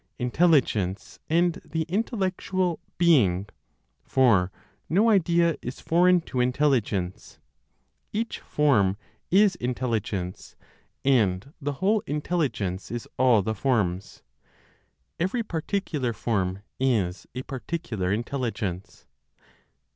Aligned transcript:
Intelligence 0.17 1.19
and 1.29 1.61
the 1.63 1.83
intellectual 1.83 2.79
"being," 2.97 3.47
for 4.03 4.51
no 4.89 5.11
idea 5.11 5.55
is 5.61 5.79
foreign 5.79 6.21
to 6.21 6.39
intelligence; 6.39 7.37
each 8.11 8.39
form 8.39 8.97
is 9.29 9.53
intelligence, 9.57 10.55
and 11.05 11.53
the 11.61 11.73
whole 11.73 11.99
intelligence 12.07 12.89
is 12.89 13.07
all 13.19 13.43
the 13.43 13.53
forms; 13.53 14.23
every 15.19 15.43
particular 15.43 16.13
form 16.13 16.63
is 16.79 17.27
a 17.35 17.43
particular 17.43 18.11
intelligence. 18.11 19.05